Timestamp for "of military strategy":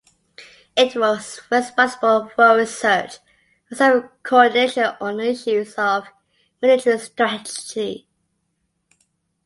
5.75-8.07